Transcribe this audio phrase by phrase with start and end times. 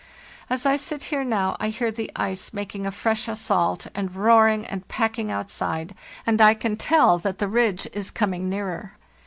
[0.49, 4.65] As I sit here now I hear the ice making a fresh assault, and roaring
[4.65, 5.93] and packing outside,
[6.25, 8.93] and I can tell that the ridge is coming nearer.